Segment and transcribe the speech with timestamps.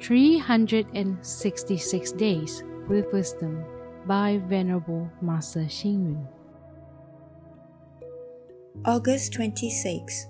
[0.00, 3.62] 366 Days with Wisdom
[4.06, 6.26] by Venerable Master Xing Yun.
[8.86, 10.26] August 26.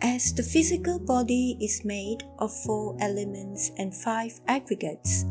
[0.00, 5.24] As the physical body is made of four elements and five aggregates,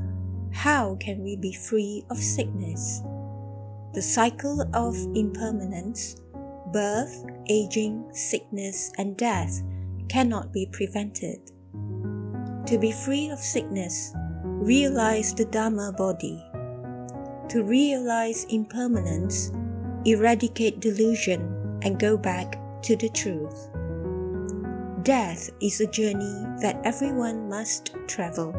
[0.51, 3.01] how can we be free of sickness?
[3.93, 6.17] The cycle of impermanence,
[6.73, 9.63] birth, aging, sickness, and death
[10.09, 11.39] cannot be prevented.
[12.69, 16.45] To be free of sickness, realize the Dharma body.
[17.49, 19.51] To realize impermanence,
[20.05, 23.71] eradicate delusion and go back to the truth.
[25.01, 28.53] Death is a journey that everyone must travel.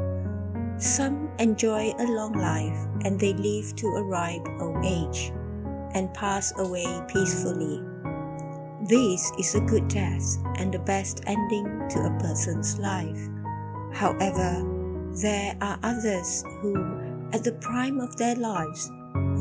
[0.76, 5.30] Some enjoy a long life and they live to a ripe old age
[5.94, 7.80] and pass away peacefully.
[8.88, 13.39] This is a good death and the best ending to a person's life.
[13.92, 14.64] However,
[15.20, 16.74] there are others who,
[17.32, 18.90] at the prime of their lives,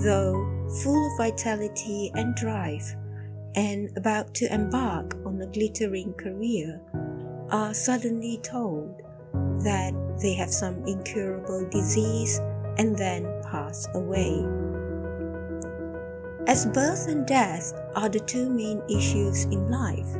[0.04, 2.96] though full of vitality and drive,
[3.56, 6.80] and about to embark on a glittering career,
[7.52, 9.02] are suddenly told
[9.64, 12.40] that they have some incurable disease
[12.78, 14.46] and then pass away.
[16.48, 20.18] As birth and death are the two main issues in life,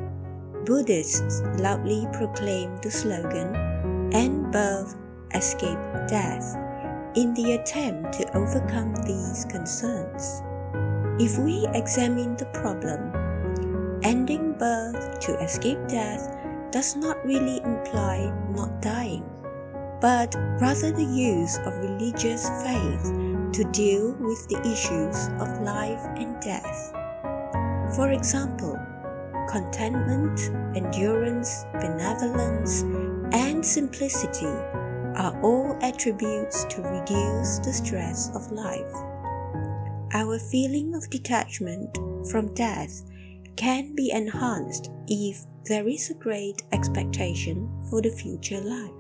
[0.66, 3.69] Buddhists loudly proclaim the slogan,
[4.12, 4.96] End birth,
[5.36, 6.56] escape death,
[7.16, 10.42] in the attempt to overcome these concerns.
[11.22, 13.14] If we examine the problem,
[14.04, 16.36] ending birth to escape death
[16.72, 19.30] does not really imply not dying,
[20.02, 23.04] but rather the use of religious faith
[23.54, 26.94] to deal with the issues of life and death.
[27.96, 28.80] For example,
[29.50, 30.40] contentment,
[30.76, 32.84] endurance, benevolence,
[33.32, 34.46] and simplicity
[35.16, 38.94] are all attributes to reduce the stress of life.
[40.14, 41.98] Our feeling of detachment
[42.30, 43.04] from death
[43.56, 48.92] can be enhanced if there is a great expectation for the future life,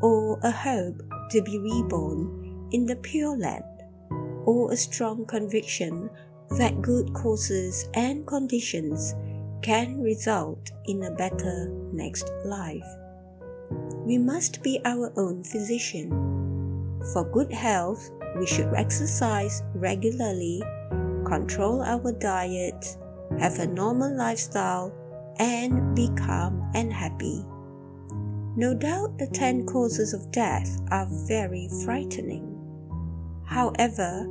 [0.00, 3.64] or a hope to be reborn in the Pure Land,
[4.44, 6.10] or a strong conviction
[6.58, 9.14] that good causes and conditions
[9.62, 12.86] can result in a better next life.
[13.70, 16.10] We must be our own physician.
[17.12, 20.62] For good health, we should exercise regularly,
[21.24, 22.96] control our diet,
[23.38, 24.92] have a normal lifestyle,
[25.38, 27.44] and be calm and happy.
[28.56, 32.52] No doubt the 10 causes of death are very frightening.
[33.44, 34.26] However,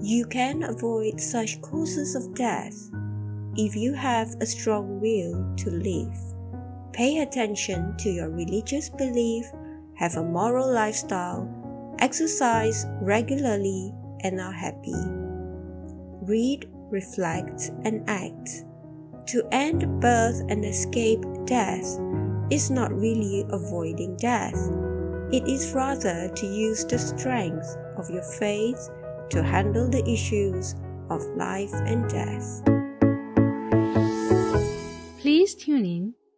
[0.00, 2.76] you can avoid such causes of death
[3.56, 6.37] if you have a strong will to live.
[6.98, 9.46] Pay attention to your religious belief,
[9.94, 11.48] have a moral lifestyle,
[12.00, 13.94] exercise regularly,
[14.24, 14.98] and are happy.
[16.26, 18.64] Read reflect, and act.
[19.26, 21.84] To end birth and escape death
[22.50, 24.56] is not really avoiding death.
[25.30, 28.88] It is rather to use the strength of your faith
[29.30, 30.74] to handle the issues
[31.10, 32.64] of life and death.
[35.20, 36.14] Please tune in,